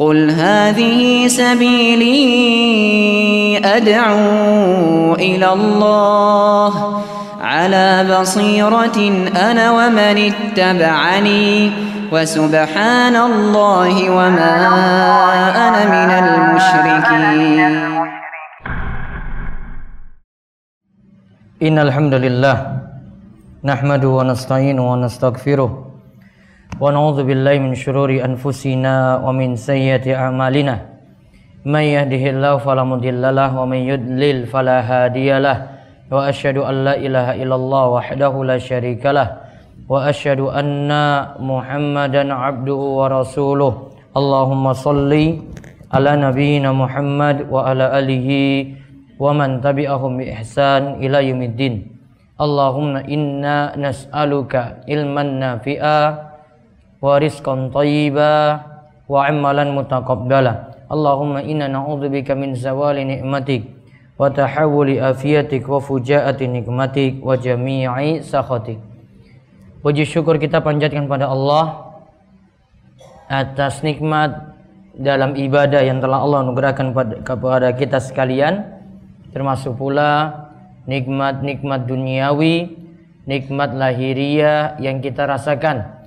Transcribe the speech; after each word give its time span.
قل 0.00 0.30
هذه 0.30 1.28
سبيلي 1.28 2.16
أدعو 3.64 5.14
إلى 5.14 5.52
الله 5.52 7.02
على 7.40 8.06
بصيرة 8.20 8.98
أنا 9.36 9.70
ومن 9.70 10.16
اتبعني 10.32 11.72
وسبحان 12.12 13.16
الله 13.16 14.10
وما 14.10 14.56
أنا 15.68 15.82
من 15.84 16.10
المشركين 16.24 17.72
إن 21.62 21.78
الحمد 21.78 22.14
لله 22.14 22.56
نحمده 23.64 24.08
ونستعينه 24.08 24.92
ونستغفره 24.92 25.89
ونعوذ 26.78 27.18
بالله 27.26 27.54
من 27.58 27.74
شرور 27.74 28.10
أنفسنا 28.22 29.24
ومن 29.26 29.56
سيئات 29.58 30.06
أعمالنا 30.06 30.76
من 31.66 31.82
يهده 31.82 32.24
الله 32.30 32.52
فلا 32.62 32.84
مضل 32.86 33.22
له 33.34 33.50
ومن 33.58 33.80
يضلل 33.90 34.46
فلا 34.46 34.78
هادي 34.80 35.30
له 35.42 35.58
وأشهد 36.10 36.56
أن 36.62 36.76
لا 36.86 36.94
إله 36.96 37.42
إلا 37.42 37.54
الله 37.54 37.84
وحده 37.88 38.32
لا 38.44 38.58
شريك 38.58 39.02
له 39.06 39.28
وأشهد 39.90 40.40
أن 40.40 40.90
محمدا 41.42 42.22
عبده 42.34 42.80
ورسوله 43.00 43.72
اللهم 44.16 44.64
صل 44.72 45.12
على 45.94 46.12
نبينا 46.16 46.70
محمد 46.72 47.36
وعلى 47.50 47.86
آله 47.98 48.28
ومن 49.18 49.60
تبعهم 49.60 50.12
بإحسان 50.18 50.82
إلى 51.02 51.18
يوم 51.28 51.42
الدين 51.42 51.74
اللهم 52.40 52.96
إنا 52.96 53.76
نسألك 53.76 54.54
علما 54.88 55.22
نافعا 55.22 56.29
wa 57.00 57.16
rizqan 57.16 57.72
thayyiba 57.72 58.60
wa 59.08 59.20
amalan 59.26 59.72
mutaqabbala. 59.74 60.84
Allahumma 60.86 61.40
inna 61.42 61.66
na'udzubika 61.66 62.36
min 62.36 62.54
zawali 62.54 63.08
ni'matik 63.08 63.66
wa 64.20 64.28
tahawuli 64.28 65.00
afiyatik 65.00 65.64
wa 65.64 65.80
fujaati 65.80 66.44
nikmatik 66.46 67.24
wa 67.24 67.34
jami'i 67.34 68.20
sakhatik. 68.20 68.78
Puji 69.80 70.04
syukur 70.04 70.36
kita 70.36 70.60
panjatkan 70.60 71.08
pada 71.08 71.32
Allah 71.32 71.96
atas 73.32 73.80
nikmat 73.80 74.52
dalam 74.92 75.32
ibadah 75.38 75.80
yang 75.80 76.04
telah 76.04 76.20
Allah 76.20 76.44
anugerahkan 76.44 76.92
kepada 77.24 77.72
kita 77.72 77.96
sekalian 77.96 78.76
termasuk 79.30 79.78
pula 79.78 80.50
nikmat-nikmat 80.84 81.86
duniawi, 81.86 82.76
nikmat 83.24 83.72
lahiriah 83.72 84.76
yang 84.82 84.98
kita 84.98 85.24
rasakan 85.24 85.99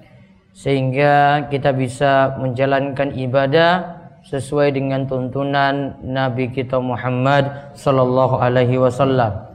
sehingga 0.54 1.46
kita 1.50 1.74
bisa 1.74 2.38
menjalankan 2.38 3.12
ibadah 3.18 4.00
sesuai 4.24 4.72
dengan 4.72 5.04
tuntunan 5.04 6.00
Nabi 6.00 6.54
kita 6.54 6.80
Muhammad 6.80 7.76
sallallahu 7.76 8.40
alaihi 8.40 8.80
wasallam. 8.80 9.52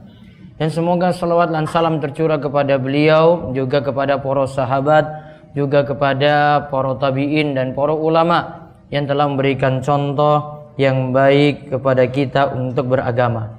Dan 0.59 0.67
semoga 0.67 1.15
salawat 1.15 1.55
dan 1.55 1.63
salam 1.65 2.03
tercurah 2.03 2.35
kepada 2.35 2.75
beliau, 2.75 3.55
juga 3.55 3.79
kepada 3.79 4.19
para 4.19 4.43
sahabat, 4.43 5.07
juga 5.55 5.87
kepada 5.87 6.67
para 6.67 6.93
tabi'in 6.99 7.55
dan 7.55 7.71
para 7.71 7.95
ulama 7.95 8.69
yang 8.91 9.07
telah 9.07 9.25
memberikan 9.25 9.79
contoh 9.79 10.67
yang 10.75 11.15
baik 11.15 11.71
kepada 11.71 12.03
kita 12.11 12.51
untuk 12.51 12.91
beragama. 12.91 13.55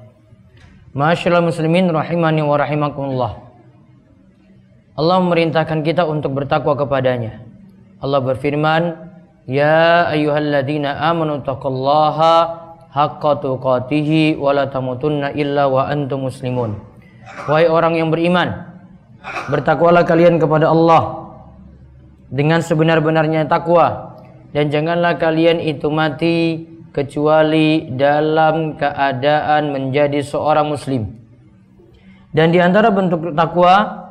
Masyaallah 0.93 1.49
muslimin 1.49 1.89
rahimani 1.89 2.45
wa 2.45 2.57
rahimakumullah. 2.61 3.50
Allah 5.01 5.17
memerintahkan 5.25 5.81
kita 5.81 6.05
untuk 6.05 6.37
bertakwa 6.37 6.77
kepadanya. 6.77 7.41
Allah 8.05 8.20
berfirman, 8.20 9.01
"Ya 9.48 10.05
ayyuhalladzina 10.12 10.93
amanu 11.09 11.41
taqullaha 11.41 12.37
haqqa 12.93 13.41
tuqatih 13.41 14.37
wa 14.37 14.53
la 14.53 14.69
tamutunna 14.69 15.33
illa 15.33 15.73
wa 15.73 15.89
antum 15.89 16.28
muslimun." 16.28 16.77
Wahai 17.48 17.73
orang 17.73 17.97
yang 17.97 18.12
beriman, 18.12 18.77
bertakwalah 19.49 20.05
kalian 20.05 20.37
kepada 20.37 20.69
Allah 20.69 21.32
dengan 22.28 22.61
sebenar-benarnya 22.61 23.49
takwa 23.49 24.21
dan 24.53 24.69
janganlah 24.69 25.17
kalian 25.17 25.65
itu 25.65 25.88
mati 25.88 26.69
kecuali 26.93 27.88
dalam 27.97 28.77
keadaan 28.77 29.72
menjadi 29.72 30.21
seorang 30.21 30.69
muslim. 30.69 31.09
Dan 32.37 32.53
di 32.53 32.61
antara 32.61 32.93
bentuk 32.93 33.32
takwa 33.32 34.09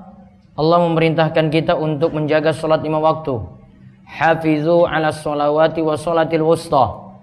Allah 0.59 0.83
memerintahkan 0.91 1.47
kita 1.55 1.79
untuk 1.79 2.11
menjaga 2.11 2.51
salat 2.51 2.83
lima 2.83 2.99
waktu. 2.99 3.39
Hafizu 4.03 4.83
ala 4.83 5.15
salawati 5.15 5.79
wa 5.79 5.95
salatil 5.95 6.43
wusta. 6.43 7.15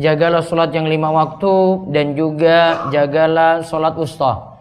Jagalah 0.00 0.40
salat 0.40 0.72
yang 0.72 0.88
lima 0.88 1.12
waktu 1.12 1.84
dan 1.92 2.16
juga 2.16 2.88
jagalah 2.88 3.60
salat 3.60 3.92
wusta. 3.92 4.56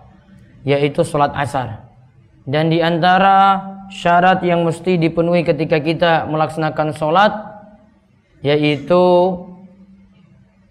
Yaitu 0.67 1.07
salat 1.07 1.31
asar. 1.39 1.87
Dan 2.43 2.67
di 2.67 2.83
antara 2.83 3.63
syarat 3.87 4.43
yang 4.43 4.67
mesti 4.67 4.99
dipenuhi 4.99 5.47
ketika 5.47 5.79
kita 5.79 6.27
melaksanakan 6.27 6.91
salat 6.99 7.31
yaitu 8.43 9.03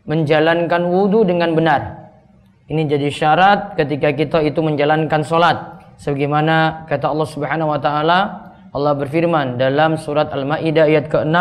menjalankan 0.04 0.92
wudhu 0.92 1.24
dengan 1.24 1.56
benar. 1.56 2.12
Ini 2.68 2.84
jadi 2.84 3.08
syarat 3.08 3.80
ketika 3.80 4.12
kita 4.12 4.44
itu 4.44 4.60
menjalankan 4.60 5.24
salat 5.24 5.75
sebagaimana 6.00 6.88
kata 6.88 7.08
Allah 7.10 7.28
Subhanahu 7.28 7.72
wa 7.72 7.80
taala 7.80 8.18
Allah 8.76 8.92
berfirman 8.92 9.56
dalam 9.56 9.96
surat 9.96 10.28
Al-Maidah 10.28 10.84
ayat 10.84 11.08
ke-6 11.08 11.36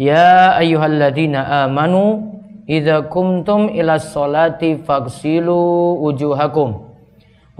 Ya 0.00 0.56
ayyuhalladzina 0.56 1.68
amanu 1.68 2.32
idza 2.64 3.06
kumtum 3.12 3.68
ila 3.68 4.00
sholati 4.00 4.80
faghsilu 4.80 6.00
wujuhakum. 6.00 6.88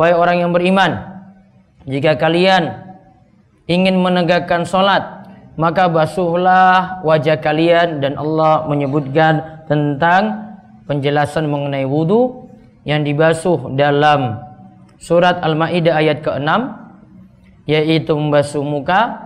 Wahai 0.01 0.17
orang 0.17 0.37
yang 0.41 0.51
beriman 0.57 0.97
jika 1.85 2.17
kalian 2.17 2.97
ingin 3.69 4.01
menegakkan 4.01 4.65
salat 4.65 5.29
maka 5.61 5.91
basuhlah 5.93 7.05
wajah 7.05 7.37
kalian 7.45 8.01
dan 8.01 8.17
Allah 8.17 8.65
menyebutkan 8.65 9.67
tentang 9.69 10.57
penjelasan 10.89 11.45
mengenai 11.45 11.85
wudu 11.85 12.49
yang 12.89 13.05
dibasuh 13.05 13.69
dalam 13.77 14.41
surat 15.03 15.43
Al-Maidah 15.43 15.99
ayat 15.99 16.23
ke-6 16.23 16.79
yaitu 17.67 18.15
membasuh 18.15 18.63
muka, 18.63 19.19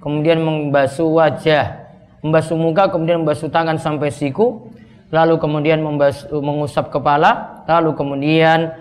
kemudian 0.00 0.40
membasuh 0.40 1.08
wajah, 1.08 1.88
membasuh 2.24 2.56
muka, 2.56 2.88
kemudian 2.88 3.24
membasuh 3.24 3.48
tangan 3.48 3.76
sampai 3.80 4.12
siku, 4.12 4.68
lalu 5.12 5.36
kemudian 5.40 5.80
membasuh, 5.80 6.40
mengusap 6.40 6.88
kepala, 6.92 7.64
lalu 7.68 7.96
kemudian 7.96 8.72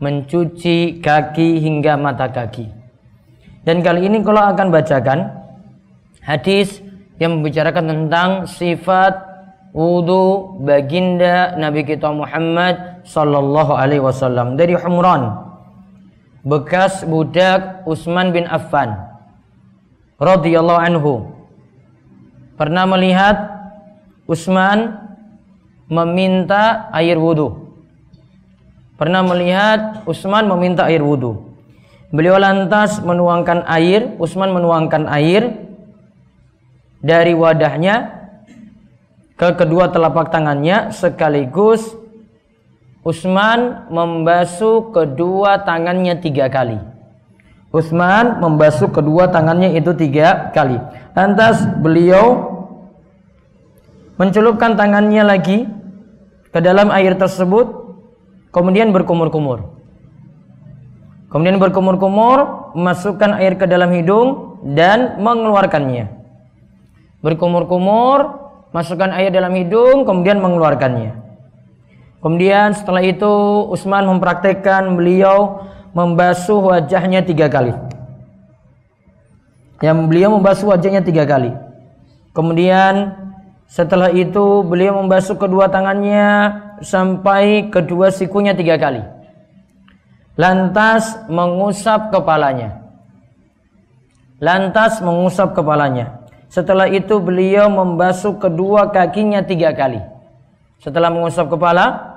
mencuci 0.00 1.00
kaki 1.00 1.60
hingga 1.60 1.96
mata 2.00 2.28
kaki. 2.28 2.68
Dan 3.64 3.84
kali 3.84 4.08
ini 4.08 4.24
kalau 4.24 4.48
akan 4.48 4.72
bacakan 4.72 5.28
hadis 6.24 6.80
yang 7.20 7.40
membicarakan 7.40 7.84
tentang 7.84 8.30
sifat 8.48 9.12
wudhu 9.76 10.56
baginda 10.64 11.52
Nabi 11.60 11.84
kita 11.84 12.08
Muhammad 12.08 13.04
sallallahu 13.04 13.76
alaihi 13.76 14.00
wasallam. 14.00 14.56
Dari 14.56 14.72
Humran 14.72 15.47
bekas 16.48 17.04
budak 17.04 17.84
Utsman 17.84 18.32
bin 18.32 18.48
Affan 18.48 18.96
radhiyallahu 20.16 20.80
anhu 20.80 21.14
pernah 22.56 22.88
melihat 22.88 23.36
Utsman 24.24 25.08
meminta 25.88 26.92
air 26.92 27.16
wudhu. 27.16 27.72
Pernah 29.00 29.24
melihat 29.24 30.04
Utsman 30.04 30.44
meminta 30.44 30.84
air 30.84 31.00
wudhu. 31.00 31.48
Beliau 32.12 32.36
lantas 32.36 33.00
menuangkan 33.00 33.64
air, 33.64 34.16
Utsman 34.20 34.52
menuangkan 34.52 35.08
air 35.08 35.68
dari 37.00 37.32
wadahnya 37.32 38.16
ke 39.38 39.54
kedua 39.54 39.88
telapak 39.88 40.34
tangannya 40.34 40.90
sekaligus 40.90 41.94
Utsman 43.06 43.88
membasuh 43.88 44.90
kedua 44.90 45.62
tangannya 45.62 46.18
tiga 46.18 46.50
kali. 46.50 46.76
Utsman 47.70 48.42
membasuh 48.42 48.90
kedua 48.90 49.28
tangannya 49.30 49.76
itu 49.76 49.94
tiga 49.94 50.50
kali. 50.56 50.80
Lantas 51.14 51.62
beliau 51.78 52.58
mencelupkan 54.18 54.74
tangannya 54.74 55.22
lagi 55.22 55.68
ke 56.50 56.58
dalam 56.58 56.90
air 56.90 57.14
tersebut, 57.14 57.70
kemudian 58.50 58.90
berkumur-kumur. 58.90 59.78
Kemudian 61.28 61.60
berkumur-kumur, 61.60 62.72
masukkan 62.72 63.36
air 63.36 63.54
ke 63.60 63.68
dalam 63.68 63.92
hidung 63.92 64.58
dan 64.74 65.20
mengeluarkannya. 65.20 66.08
Berkumur-kumur, 67.20 68.48
masukkan 68.72 69.12
air 69.12 69.28
dalam 69.28 69.52
hidung, 69.52 70.08
kemudian 70.08 70.40
mengeluarkannya. 70.40 71.27
Kemudian 72.18 72.74
setelah 72.74 73.02
itu 73.04 73.30
Utsman 73.70 74.06
mempraktekkan 74.06 74.98
beliau 74.98 75.68
membasuh 75.94 76.58
wajahnya 76.74 77.22
tiga 77.22 77.46
kali. 77.46 77.74
Yang 79.78 79.98
beliau 80.10 80.34
membasuh 80.34 80.74
wajahnya 80.74 81.06
tiga 81.06 81.22
kali. 81.22 81.54
Kemudian 82.34 83.14
Setelah 83.68 84.08
itu 84.08 84.64
beliau 84.64 84.96
membasuh 85.04 85.36
kedua 85.36 85.68
tangannya 85.68 86.56
sampai 86.80 87.68
kedua 87.68 88.08
sikunya 88.08 88.56
tiga 88.56 88.80
kali. 88.80 89.04
Lantas 90.40 91.20
mengusap 91.28 92.08
kepalanya. 92.08 92.80
Lantas 94.40 95.04
mengusap 95.04 95.52
kepalanya. 95.52 96.24
Setelah 96.48 96.88
itu 96.88 97.20
beliau 97.20 97.68
membasuh 97.68 98.40
kedua 98.40 98.88
kakinya 98.88 99.44
tiga 99.44 99.76
kali. 99.76 100.00
Setelah 100.80 101.12
mengusap 101.12 101.52
kepala, 101.52 102.07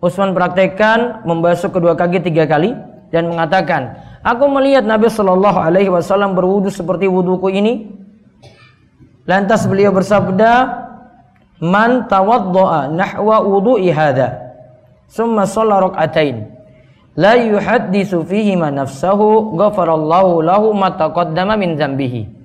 Utsman 0.00 0.32
praktekkan 0.32 1.28
membasuh 1.28 1.68
kedua 1.68 1.92
kaki 1.92 2.24
tiga 2.24 2.48
kali 2.48 2.72
dan 3.12 3.28
mengatakan, 3.28 4.00
Aku 4.24 4.48
melihat 4.48 4.84
Nabi 4.84 5.12
Shallallahu 5.12 5.60
Alaihi 5.60 5.92
Wasallam 5.92 6.32
berwudu 6.32 6.72
seperti 6.72 7.04
wuduku 7.04 7.52
ini. 7.52 7.92
Lantas 9.28 9.68
beliau 9.68 9.92
bersabda, 9.92 10.80
Man 11.60 12.08
tawaddoa 12.08 12.88
nahwa 12.88 13.44
wudu'i 13.44 13.92
hadha 13.92 14.56
Summa 15.04 15.44
sholla 15.44 15.84
rak'atain 15.84 16.48
La 17.20 17.36
yuhaddisu 17.36 18.24
fihi 18.24 18.56
ma 18.56 18.72
nafsahu 18.72 19.52
Ghafarallahu 19.60 20.40
lahu 20.40 20.72
ma 20.72 20.96
taqaddama 20.96 21.60
min 21.60 21.76
zambihi 21.76 22.39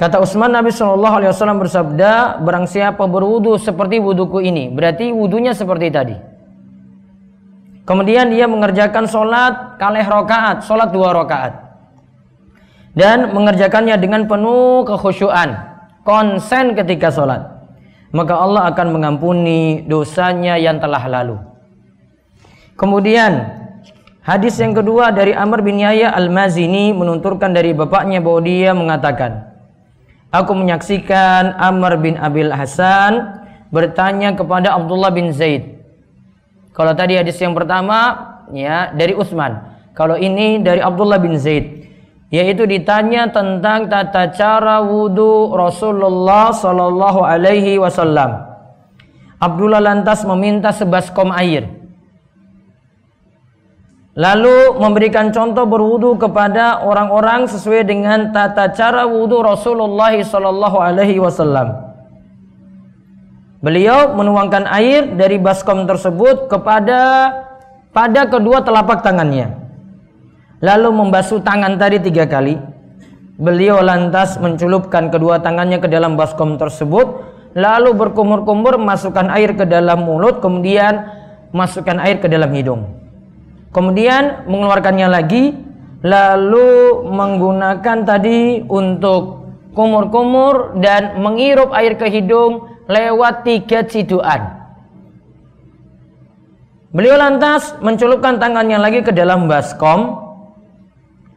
Kata 0.00 0.16
Utsman 0.16 0.48
Nabi 0.48 0.72
Shallallahu 0.72 1.14
Alaihi 1.20 1.28
Wasallam 1.28 1.60
bersabda, 1.60 2.40
barang 2.40 2.64
siapa 2.64 3.04
seperti 3.60 4.00
wuduku 4.00 4.40
ini, 4.40 4.72
berarti 4.72 5.12
wudunya 5.12 5.52
seperti 5.52 5.92
tadi. 5.92 6.16
Kemudian 7.84 8.32
dia 8.32 8.48
mengerjakan 8.48 9.04
sholat 9.04 9.76
kalih 9.76 10.08
rokaat, 10.08 10.64
sholat 10.64 10.88
dua 10.88 11.12
rokaat, 11.12 11.52
dan 12.96 13.28
mengerjakannya 13.36 14.00
dengan 14.00 14.24
penuh 14.24 14.88
kekhusyuan, 14.88 15.68
konsen 16.00 16.72
ketika 16.72 17.12
sholat, 17.12 17.60
maka 18.16 18.40
Allah 18.40 18.72
akan 18.72 18.96
mengampuni 18.96 19.84
dosanya 19.84 20.56
yang 20.56 20.80
telah 20.80 21.04
lalu. 21.12 21.36
Kemudian 22.80 23.52
hadis 24.24 24.56
yang 24.64 24.72
kedua 24.72 25.12
dari 25.12 25.36
Amr 25.36 25.60
bin 25.60 25.76
Yahya 25.76 26.08
al-Mazini 26.16 26.96
menunturkan 26.96 27.52
dari 27.52 27.76
bapaknya 27.76 28.24
bahwa 28.24 28.40
dia 28.40 28.72
mengatakan, 28.72 29.49
Aku 30.30 30.54
menyaksikan 30.54 31.58
Amr 31.58 31.98
bin 31.98 32.14
Abil 32.14 32.54
Hasan 32.54 33.42
bertanya 33.74 34.30
kepada 34.38 34.78
Abdullah 34.78 35.10
bin 35.10 35.34
Zaid. 35.34 35.82
Kalau 36.70 36.94
tadi 36.94 37.18
hadis 37.18 37.34
yang 37.42 37.50
pertama 37.50 38.14
ya 38.54 38.94
dari 38.94 39.18
Utsman. 39.18 39.58
Kalau 39.90 40.14
ini 40.14 40.62
dari 40.62 40.78
Abdullah 40.78 41.18
bin 41.18 41.34
Zaid 41.34 41.82
yaitu 42.30 42.62
ditanya 42.62 43.26
tentang 43.34 43.90
tata 43.90 44.30
cara 44.30 44.78
wudhu 44.86 45.50
Rasulullah 45.50 46.54
Sallallahu 46.54 47.26
Alaihi 47.26 47.82
Wasallam. 47.82 48.46
Abdullah 49.42 49.82
lantas 49.82 50.22
meminta 50.22 50.70
sebaskom 50.70 51.34
air 51.34 51.79
Lalu 54.20 54.76
memberikan 54.76 55.32
contoh 55.32 55.64
berwudu 55.64 56.20
kepada 56.20 56.84
orang-orang 56.84 57.48
sesuai 57.48 57.88
dengan 57.88 58.28
tata 58.36 58.68
cara 58.76 59.08
wudu 59.08 59.40
Rasulullah 59.40 60.12
sallallahu 60.12 60.76
alaihi 60.76 61.16
wasallam. 61.16 61.72
Beliau 63.64 64.12
menuangkan 64.12 64.68
air 64.68 65.16
dari 65.16 65.40
baskom 65.40 65.88
tersebut 65.88 66.52
kepada 66.52 67.32
pada 67.96 68.28
kedua 68.28 68.60
telapak 68.60 69.00
tangannya. 69.00 69.56
Lalu 70.60 71.00
membasuh 71.00 71.40
tangan 71.40 71.80
tadi 71.80 71.96
tiga 72.04 72.28
kali. 72.28 72.60
Beliau 73.40 73.80
lantas 73.80 74.36
mencelupkan 74.36 75.08
kedua 75.08 75.40
tangannya 75.40 75.80
ke 75.80 75.88
dalam 75.88 76.20
baskom 76.20 76.60
tersebut, 76.60 77.24
lalu 77.56 77.96
berkumur-kumur 77.96 78.76
masukkan 78.76 79.32
air 79.32 79.56
ke 79.56 79.64
dalam 79.64 80.04
mulut, 80.04 80.44
kemudian 80.44 81.08
masukkan 81.56 81.96
air 82.04 82.20
ke 82.20 82.28
dalam 82.28 82.52
hidung. 82.52 82.99
Kemudian 83.70 84.50
mengeluarkannya 84.50 85.08
lagi 85.08 85.54
lalu 86.02 87.06
menggunakan 87.06 88.02
tadi 88.02 88.66
untuk 88.66 89.46
kumur-kumur 89.78 90.74
dan 90.82 91.22
menghirup 91.22 91.70
air 91.70 91.94
ke 91.94 92.10
hidung 92.10 92.66
lewat 92.90 93.46
tiga 93.46 93.86
ciduan. 93.86 94.58
Beliau 96.90 97.14
lantas 97.14 97.78
mencelupkan 97.78 98.42
tangannya 98.42 98.82
lagi 98.82 99.06
ke 99.06 99.14
dalam 99.14 99.46
baskom 99.46 100.18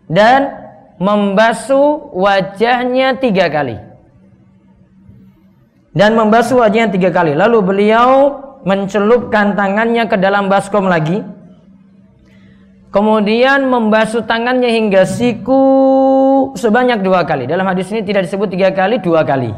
dan 0.09 0.49
membasuh 0.97 2.09
wajahnya 2.17 3.21
tiga 3.21 3.53
kali. 3.53 3.77
Dan 5.93 6.17
membasuh 6.17 6.65
wajahnya 6.65 6.89
tiga 6.89 7.13
kali. 7.13 7.37
Lalu 7.37 7.57
beliau 7.61 8.41
mencelupkan 8.65 9.53
tangannya 9.53 10.09
ke 10.09 10.17
dalam 10.17 10.49
baskom 10.49 10.89
lagi 10.89 11.21
Kemudian 12.93 13.73
membasuh 13.73 14.21
tangannya 14.21 14.69
hingga 14.69 15.01
siku 15.09 15.65
sebanyak 16.53 17.01
dua 17.01 17.25
kali. 17.25 17.49
Dalam 17.49 17.65
hadis 17.65 17.89
ini 17.89 18.05
tidak 18.05 18.29
disebut 18.29 18.53
tiga 18.53 18.69
kali, 18.69 19.01
dua 19.01 19.25
kali. 19.25 19.49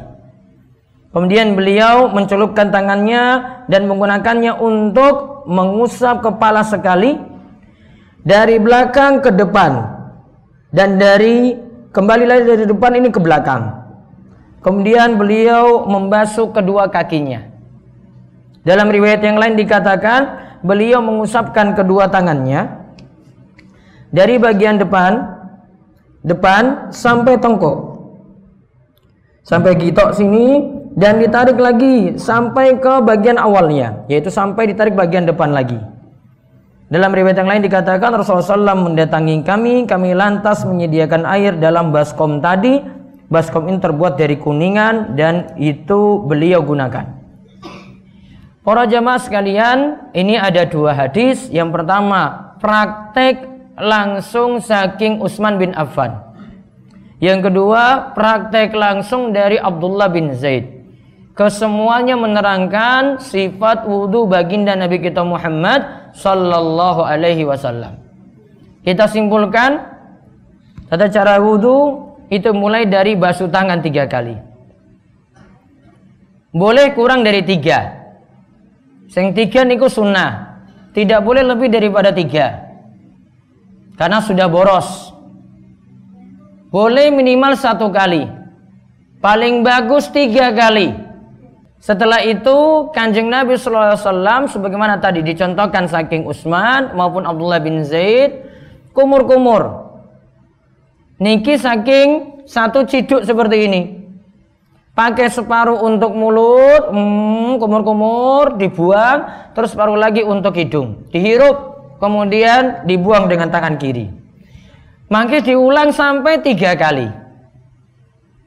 Kemudian 1.12 1.52
beliau 1.52 2.16
mencelupkan 2.16 2.72
tangannya 2.72 3.44
dan 3.68 3.92
menggunakannya 3.92 4.56
untuk 4.56 5.44
mengusap 5.52 6.24
kepala 6.24 6.64
sekali 6.64 7.20
dari 8.24 8.56
belakang 8.56 9.20
ke 9.20 9.36
depan 9.36 9.84
dan 10.72 10.96
dari 10.96 11.60
kembali 11.92 12.24
lagi 12.24 12.44
dari 12.56 12.64
depan 12.64 12.92
ini 13.04 13.12
ke 13.12 13.20
belakang. 13.20 13.68
Kemudian 14.64 15.20
beliau 15.20 15.84
membasuh 15.84 16.56
kedua 16.56 16.88
kakinya. 16.88 17.44
Dalam 18.64 18.88
riwayat 18.88 19.20
yang 19.20 19.36
lain 19.36 19.60
dikatakan 19.60 20.22
beliau 20.64 21.04
mengusapkan 21.04 21.76
kedua 21.76 22.08
tangannya 22.08 22.85
dari 24.16 24.40
bagian 24.40 24.80
depan 24.80 25.20
depan 26.24 26.88
sampai 26.96 27.36
tengkuk. 27.36 28.00
Sampai 29.44 29.76
gitok 29.78 30.16
sini 30.16 30.64
dan 30.96 31.20
ditarik 31.20 31.60
lagi 31.60 32.16
sampai 32.16 32.80
ke 32.80 33.04
bagian 33.04 33.36
awalnya 33.36 34.08
yaitu 34.08 34.32
sampai 34.32 34.72
ditarik 34.72 34.96
bagian 34.96 35.28
depan 35.28 35.52
lagi. 35.52 35.78
Dalam 36.88 37.12
riwayat 37.12 37.44
yang 37.44 37.50
lain 37.52 37.66
dikatakan 37.68 38.16
Rasulullah 38.16 38.72
SAW 38.72 38.88
mendatangi 38.90 39.44
kami 39.44 39.84
kami 39.84 40.16
lantas 40.16 40.64
menyediakan 40.64 41.28
air 41.28 41.54
dalam 41.60 41.92
baskom 41.92 42.40
tadi. 42.40 42.80
Baskom 43.26 43.66
ini 43.66 43.82
terbuat 43.82 44.22
dari 44.22 44.38
kuningan 44.38 45.18
dan 45.18 45.58
itu 45.58 46.22
beliau 46.30 46.62
gunakan. 46.62 47.10
Para 48.62 48.86
jamaah 48.86 49.18
sekalian, 49.18 49.78
ini 50.14 50.38
ada 50.38 50.62
dua 50.70 50.94
hadis. 50.94 51.50
Yang 51.50 51.74
pertama, 51.74 52.54
praktek 52.62 53.55
langsung 53.80 54.64
saking 54.64 55.20
Utsman 55.20 55.60
bin 55.60 55.76
Affan. 55.76 56.16
Yang 57.24 57.52
kedua, 57.52 58.12
praktek 58.12 58.76
langsung 58.76 59.32
dari 59.32 59.56
Abdullah 59.56 60.12
bin 60.12 60.36
Zaid. 60.36 60.68
Kesemuanya 61.36 62.16
menerangkan 62.16 63.20
sifat 63.20 63.84
wudhu 63.84 64.24
baginda 64.24 64.72
Nabi 64.72 65.04
kita 65.04 65.20
Muhammad 65.24 66.12
sallallahu 66.16 67.04
alaihi 67.04 67.44
wasallam. 67.44 68.00
Kita 68.88 69.04
simpulkan 69.12 69.84
tata 70.88 71.12
cara 71.12 71.36
wudhu 71.44 72.08
itu 72.32 72.56
mulai 72.56 72.88
dari 72.88 73.20
basuh 73.20 73.52
tangan 73.52 73.84
tiga 73.84 74.08
kali. 74.08 74.36
Boleh 76.56 76.96
kurang 76.96 77.28
dari 77.28 77.44
tiga. 77.44 77.84
Yang 79.12 79.28
tiga 79.36 79.68
niku 79.68 79.92
sunnah. 79.92 80.64
Tidak 80.96 81.20
boleh 81.20 81.44
lebih 81.44 81.68
daripada 81.68 82.16
tiga 82.16 82.65
karena 83.96 84.20
sudah 84.24 84.48
boros. 84.48 85.12
Boleh 86.72 87.08
minimal 87.12 87.56
satu 87.56 87.88
kali. 87.88 88.28
Paling 89.24 89.64
bagus 89.64 90.12
tiga 90.12 90.52
kali. 90.52 90.92
Setelah 91.80 92.20
itu 92.26 92.90
kanjeng 92.92 93.30
Nabi 93.30 93.56
SAW 93.56 94.50
sebagaimana 94.50 94.98
tadi 95.00 95.22
dicontohkan 95.22 95.86
saking 95.86 96.26
Utsman 96.26 96.98
maupun 96.98 97.24
Abdullah 97.24 97.62
bin 97.62 97.86
Zaid 97.86 98.42
kumur-kumur. 98.92 99.86
Niki 101.22 101.56
saking 101.56 102.42
satu 102.44 102.84
ciduk 102.84 103.24
seperti 103.24 103.58
ini. 103.70 103.82
Pakai 104.96 105.28
separuh 105.28 105.84
untuk 105.84 106.16
mulut, 106.16 106.88
hmm, 106.88 107.60
kumur-kumur, 107.60 108.56
dibuang, 108.56 109.52
terus 109.52 109.76
separuh 109.76 110.00
lagi 110.00 110.24
untuk 110.24 110.56
hidung. 110.56 111.04
Dihirup, 111.12 111.75
kemudian 112.00 112.84
dibuang 112.88 113.28
dengan 113.32 113.52
tangan 113.52 113.76
kiri. 113.80 114.12
Maka 115.06 115.42
diulang 115.46 115.94
sampai 115.94 116.42
tiga 116.42 116.74
kali. 116.74 117.26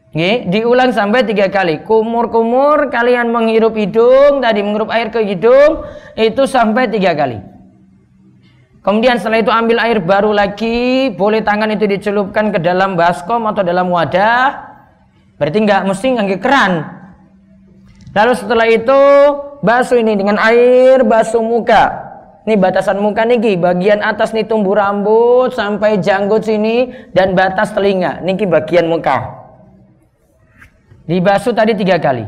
Oke, 0.08 0.48
diulang 0.48 0.90
sampai 0.90 1.22
tiga 1.28 1.52
kali. 1.52 1.84
Kumur-kumur 1.84 2.88
kalian 2.88 3.28
menghirup 3.28 3.76
hidung, 3.76 4.40
tadi 4.40 4.64
menghirup 4.64 4.88
air 4.88 5.12
ke 5.12 5.20
hidung, 5.20 5.84
itu 6.16 6.42
sampai 6.48 6.88
tiga 6.88 7.12
kali. 7.12 7.38
Kemudian 8.80 9.20
setelah 9.20 9.44
itu 9.44 9.52
ambil 9.52 9.78
air 9.84 10.00
baru 10.00 10.32
lagi, 10.32 11.12
boleh 11.12 11.44
tangan 11.44 11.68
itu 11.76 11.84
dicelupkan 11.84 12.48
ke 12.48 12.58
dalam 12.58 12.96
baskom 12.96 13.44
atau 13.44 13.60
dalam 13.60 13.92
wadah. 13.92 14.64
Berarti 15.36 15.58
nggak 15.60 15.82
mesti 15.84 16.06
nggak 16.16 16.40
keran. 16.40 16.72
Lalu 18.16 18.32
setelah 18.32 18.66
itu 18.66 19.00
basuh 19.60 20.00
ini 20.00 20.16
dengan 20.16 20.40
air 20.40 21.04
basuh 21.04 21.44
muka. 21.44 22.07
Ini 22.48 22.56
batasan 22.56 22.96
muka 23.04 23.28
niki, 23.28 23.60
bagian 23.60 24.00
atas 24.00 24.32
nih 24.32 24.48
tumbuh 24.48 24.72
rambut 24.72 25.52
sampai 25.52 26.00
janggut 26.00 26.48
sini 26.48 26.88
dan 27.12 27.36
batas 27.36 27.76
telinga. 27.76 28.24
Niki 28.24 28.48
bagian 28.48 28.88
muka. 28.88 29.36
Dibasuh 31.04 31.52
tadi 31.52 31.76
tiga 31.76 32.00
kali. 32.00 32.24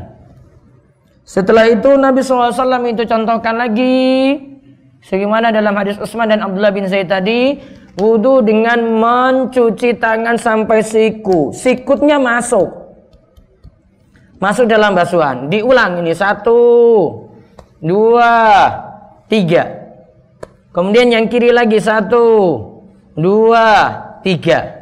Setelah 1.25 1.73
itu 1.73 1.97
Nabi 1.97 2.21
SAW 2.21 2.53
itu 2.85 3.01
contohkan 3.09 3.57
lagi 3.57 4.37
Sebagaimana 5.01 5.49
dalam 5.49 5.73
hadis 5.73 5.97
Utsman 5.97 6.29
dan 6.29 6.45
Abdullah 6.45 6.69
bin 6.69 6.85
Zaid 6.85 7.09
tadi, 7.09 7.57
wudhu 7.97 8.45
dengan 8.45 8.77
mencuci 9.01 9.97
tangan 9.97 10.37
sampai 10.37 10.85
siku. 10.85 11.49
Sikutnya 11.49 12.21
masuk. 12.21 12.69
Masuk 14.37 14.69
dalam 14.69 14.93
basuhan. 14.93 15.49
Diulang 15.49 16.05
ini 16.05 16.13
satu, 16.13 16.61
dua, 17.81 18.33
tiga. 19.25 19.80
Kemudian 20.71 21.11
yang 21.11 21.27
kiri 21.27 21.51
lagi 21.51 21.79
satu, 21.83 22.57
dua, 23.15 23.91
tiga. 24.23 24.79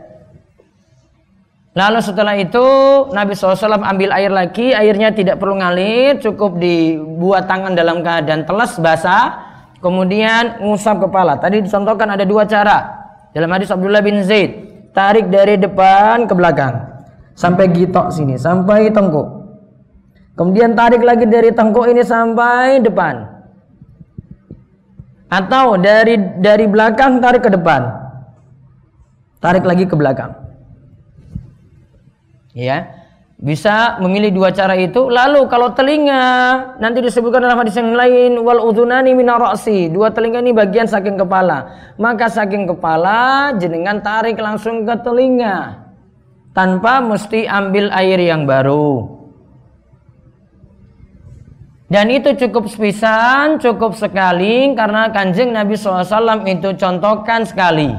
Lalu 1.73 1.99
setelah 2.01 2.35
itu 2.37 2.65
Nabi 3.13 3.33
SAW 3.33 3.81
ambil 3.81 4.13
air 4.13 4.29
lagi, 4.29 4.73
airnya 4.73 5.13
tidak 5.13 5.41
perlu 5.41 5.57
ngalir, 5.57 6.21
cukup 6.21 6.57
dibuat 6.61 7.49
tangan 7.49 7.73
dalam 7.73 8.01
keadaan 8.01 8.45
telas 8.45 8.77
basah, 8.77 9.49
Kemudian 9.79 10.59
ngusap 10.59 11.07
kepala. 11.07 11.39
Tadi 11.39 11.63
dicontohkan 11.63 12.19
ada 12.19 12.27
dua 12.27 12.43
cara. 12.43 12.99
Dalam 13.31 13.47
hadis 13.55 13.71
Abdullah 13.71 14.03
bin 14.03 14.19
Zaid, 14.27 14.51
tarik 14.91 15.31
dari 15.31 15.55
depan 15.55 16.27
ke 16.27 16.33
belakang 16.35 16.83
sampai 17.31 17.71
gitok 17.71 18.11
sini, 18.11 18.35
sampai 18.35 18.91
tengkuk. 18.91 19.27
Kemudian 20.35 20.75
tarik 20.75 21.03
lagi 21.03 21.23
dari 21.27 21.55
tengkuk 21.55 21.87
ini 21.87 22.03
sampai 22.03 22.83
depan. 22.83 23.38
Atau 25.29 25.77
dari 25.77 26.17
dari 26.41 26.65
belakang 26.65 27.21
tarik 27.21 27.45
ke 27.45 27.53
depan. 27.53 27.85
Tarik 29.39 29.63
lagi 29.63 29.85
ke 29.85 29.95
belakang. 29.95 30.33
Ya. 32.57 32.97
Bisa 33.39 33.95
memilih 34.03 34.35
dua 34.35 34.51
cara 34.51 34.75
itu. 34.75 35.07
Lalu 35.07 35.47
kalau 35.47 35.71
telinga 35.71 36.25
nanti 36.75 36.99
disebutkan 36.99 37.39
dalam 37.39 37.55
hadis 37.55 37.79
yang 37.79 37.95
lain 37.95 38.35
wal 38.43 38.59
udhunani 38.67 39.15
minarasi. 39.15 39.87
Dua 39.87 40.11
telinga 40.11 40.43
ini 40.43 40.51
bagian 40.51 40.91
saking 40.91 41.15
kepala. 41.15 41.71
Maka 41.95 42.27
saking 42.27 42.67
kepala 42.67 43.55
jenengan 43.55 44.03
tarik 44.03 44.35
langsung 44.35 44.83
ke 44.83 44.91
telinga 44.99 45.87
tanpa 46.51 46.99
mesti 46.99 47.47
ambil 47.47 47.87
air 47.95 48.19
yang 48.19 48.43
baru. 48.43 49.18
Dan 51.89 52.13
itu 52.13 52.37
cukup 52.37 52.69
sepisan, 52.69 53.57
cukup 53.57 53.97
sekali 53.97 54.77
karena 54.77 55.09
kanjeng 55.09 55.49
Nabi 55.49 55.73
SAW 55.73 56.45
itu 56.45 56.69
contohkan 56.77 57.41
sekali. 57.49 57.89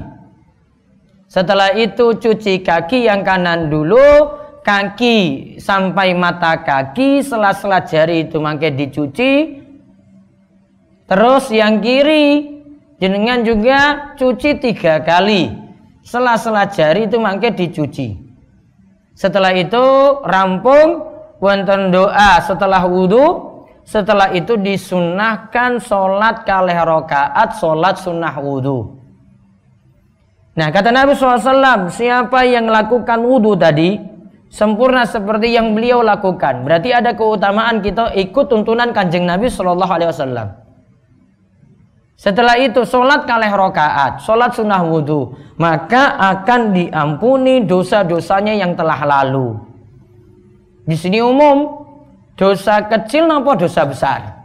Setelah 1.26 1.74
itu 1.74 2.14
cuci 2.14 2.62
kaki 2.62 3.10
yang 3.10 3.26
kanan 3.26 3.66
dulu, 3.66 4.40
kaki 4.60 5.18
sampai 5.56 6.12
mata 6.12 6.60
kaki 6.60 7.24
sela-sela 7.24 7.82
jari 7.84 8.28
itu 8.28 8.36
mangke 8.38 8.68
dicuci 8.72 9.58
terus 11.08 11.48
yang 11.50 11.80
kiri 11.80 12.60
jenengan 13.00 13.42
juga 13.42 14.12
cuci 14.20 14.60
tiga 14.60 15.00
kali 15.00 15.50
sela-sela 16.04 16.68
jari 16.68 17.08
itu 17.08 17.16
mangke 17.16 17.50
dicuci 17.56 18.20
setelah 19.16 19.52
itu 19.56 19.84
rampung 20.22 21.08
wonten 21.40 21.90
doa 21.90 22.44
setelah 22.44 22.84
wudhu 22.84 23.49
setelah 23.82 24.30
itu 24.32 24.54
disunahkan 24.56 25.80
sholat 25.82 26.46
kalih 26.46 26.78
rokaat 26.84 27.58
sholat 27.58 27.98
sunnah 27.98 28.36
wudhu 28.38 29.00
Nah 30.50 30.68
kata 30.68 30.90
Nabi 30.90 31.14
SAW 31.14 31.88
siapa 31.88 32.42
yang 32.44 32.68
melakukan 32.68 33.22
wudhu 33.22 33.54
tadi 33.54 33.96
sempurna 34.50 35.06
seperti 35.06 35.54
yang 35.54 35.72
beliau 35.72 36.02
lakukan. 36.02 36.66
Berarti 36.66 36.90
ada 36.90 37.14
keutamaan 37.14 37.80
kita 37.80 38.12
ikut 38.18 38.50
tuntunan 38.50 38.90
kanjeng 38.90 39.24
Nabi 39.24 39.46
Wasallam. 39.48 40.58
Setelah 42.20 42.60
itu 42.60 42.84
sholat 42.84 43.24
kaleh 43.24 43.48
rokaat, 43.48 44.20
sholat 44.20 44.52
sunnah 44.52 44.84
wudhu, 44.84 45.32
maka 45.56 46.20
akan 46.20 46.76
diampuni 46.76 47.64
dosa-dosanya 47.64 48.52
yang 48.52 48.76
telah 48.76 49.00
lalu. 49.08 49.56
Di 50.84 51.00
sini 51.00 51.24
umum 51.24 51.79
dosa 52.40 52.88
kecil 52.88 53.28
nopo 53.28 53.52
dosa 53.52 53.84
besar. 53.84 54.40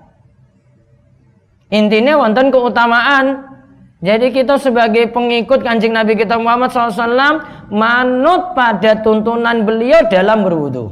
Intinya 1.71 2.19
wonten 2.19 2.51
keutamaan 2.51 3.55
jadi 4.03 4.29
kita 4.29 4.59
sebagai 4.59 5.09
pengikut 5.15 5.63
kanjeng 5.63 5.95
Nabi 5.95 6.19
kita 6.19 6.35
Muhammad 6.35 6.69
SAW 6.69 7.41
manut 7.71 8.51
pada 8.51 8.99
tuntunan 8.99 9.63
beliau 9.63 10.03
dalam 10.11 10.43
berwudu. 10.43 10.91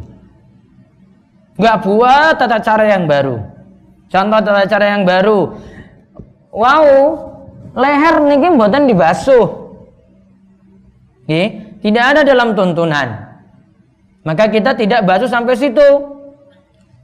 Gak 1.59 1.85
buat 1.85 2.39
tata 2.39 2.57
cara 2.63 2.89
yang 2.89 3.05
baru. 3.05 3.37
Contoh 4.09 4.39
tata 4.41 4.65
cara 4.65 4.85
yang 4.97 5.03
baru. 5.05 5.53
Wow, 6.49 6.85
leher 7.77 8.15
niki 8.25 8.47
mboten 8.49 8.89
dibasuh. 8.89 9.61
Tidak 11.27 12.03
ada 12.15 12.25
dalam 12.25 12.55
tuntunan. 12.55 13.29
Maka 14.23 14.47
kita 14.47 14.73
tidak 14.73 15.03
basuh 15.03 15.27
sampai 15.27 15.53
situ. 15.59 16.12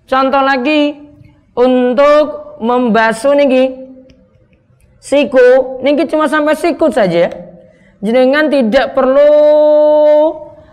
Contoh 0.09 0.41
lagi 0.41 0.97
untuk 1.53 2.57
membasuh 2.65 3.37
niki 3.37 3.77
siku 4.97 5.77
niki 5.85 6.09
cuma 6.09 6.25
sampai 6.25 6.57
sikut 6.57 6.89
saja. 6.89 7.29
Jenengan 8.01 8.49
tidak 8.49 8.97
perlu 8.97 9.29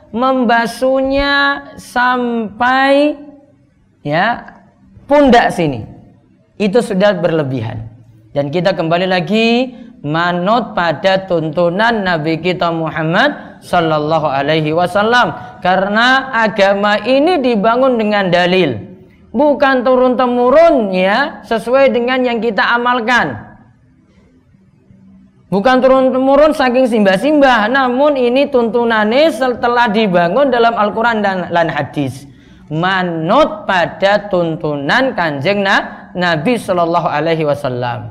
membasuhnya 0.09 1.35
sampai 1.77 3.13
ya 4.01 4.57
pundak 5.05 5.53
sini. 5.53 5.85
Itu 6.57 6.81
sudah 6.81 7.13
berlebihan. 7.21 7.93
Dan 8.33 8.49
kita 8.49 8.73
kembali 8.73 9.05
lagi 9.05 9.77
manut 10.01 10.73
pada 10.73 11.29
tuntunan 11.29 11.93
Nabi 11.93 12.41
kita 12.41 12.73
Muhammad 12.73 13.61
Sallallahu 13.61 14.33
Alaihi 14.33 14.73
Wasallam. 14.73 15.61
Karena 15.61 16.33
agama 16.33 17.05
ini 17.05 17.37
dibangun 17.45 18.01
dengan 18.01 18.33
dalil 18.33 18.96
bukan 19.37 19.85
turun 19.85 20.17
temurun 20.17 20.97
ya 20.97 21.45
sesuai 21.45 21.93
dengan 21.93 22.25
yang 22.25 22.41
kita 22.41 22.65
amalkan 22.73 23.47
Bukan 25.47 25.79
turun-temurun 25.79 26.59
saking 26.59 26.91
simbah-simbah, 26.91 27.71
namun 27.71 28.19
ini 28.19 28.51
tuntunannya 28.51 29.31
setelah 29.31 29.87
dibangun 29.87 30.51
dalam 30.51 30.75
Al-Quran 30.75 31.23
dan, 31.23 31.47
dan 31.55 31.71
hadis. 31.71 32.27
Manut 32.67 33.63
pada 33.63 34.27
tuntunan 34.27 35.15
kanjeng 35.15 35.63
na, 35.63 36.11
Nabi 36.19 36.59
Shallallahu 36.59 37.07
Alaihi 37.07 37.47
Wasallam. 37.47 38.11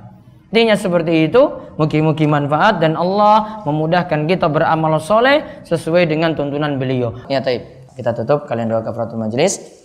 Intinya 0.56 0.80
seperti 0.80 1.28
itu, 1.28 1.44
mugi-mugi 1.76 2.24
manfaat 2.24 2.80
dan 2.80 2.96
Allah 2.96 3.68
memudahkan 3.68 4.32
kita 4.32 4.48
beramal 4.48 4.96
soleh 5.04 5.44
sesuai 5.68 6.08
dengan 6.08 6.40
tuntunan 6.40 6.80
beliau. 6.80 7.20
Ya 7.28 7.44
taib. 7.44 7.68
Kita 8.00 8.16
tutup 8.16 8.48
kalian 8.48 8.72
doa 8.72 8.80
kafaratul 8.80 9.20
majelis. 9.20 9.85